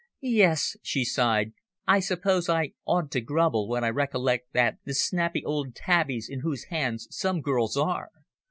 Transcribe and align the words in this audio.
Yes," 0.23 0.75
she 0.81 1.05
sighed, 1.05 1.53
"I 1.87 1.99
suppose 1.99 2.49
I 2.49 2.71
oughtn't 2.85 3.11
to 3.11 3.21
grumble 3.21 3.67
when 3.67 3.83
I 3.83 3.91
recollect 3.91 4.51
the 4.51 4.95
snappy 4.95 5.45
old 5.45 5.75
tabbies 5.75 6.27
in 6.27 6.39
whose 6.39 6.63
hands 6.69 7.07
some 7.11 7.39
girls 7.39 7.77
are. 7.77 8.09